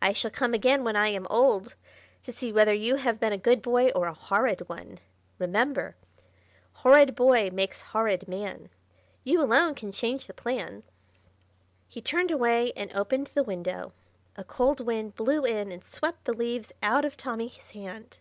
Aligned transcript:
"I 0.00 0.14
shall 0.14 0.30
come 0.30 0.54
again 0.54 0.84
when 0.84 0.96
I 0.96 1.08
am 1.08 1.26
old 1.28 1.74
to 2.22 2.32
see 2.32 2.50
whether 2.50 2.72
you 2.72 2.96
have 2.96 3.20
been 3.20 3.34
a 3.34 3.36
good 3.36 3.60
boy 3.60 3.88
or 3.90 4.06
a 4.06 4.14
horrid 4.14 4.66
one. 4.70 5.00
Remember, 5.38 5.96
"Horrid 6.76 7.14
boy 7.14 7.50
makes 7.50 7.82
horrid 7.82 8.26
man; 8.26 8.70
You 9.22 9.42
alone 9.42 9.74
can 9.74 9.92
change 9.92 10.28
the 10.28 10.32
plan." 10.32 10.82
He 11.88 12.00
turned 12.00 12.30
away 12.30 12.72
and 12.74 12.90
opened 12.96 13.26
the 13.26 13.42
window. 13.44 13.92
A 14.34 14.44
cold 14.44 14.80
wind 14.80 15.14
blew 15.14 15.44
in 15.44 15.70
and 15.70 15.84
swept 15.84 16.24
the 16.24 16.32
leaves 16.32 16.72
out 16.82 17.04
of 17.04 17.18
Tommy's 17.18 17.58
hand. 17.72 18.16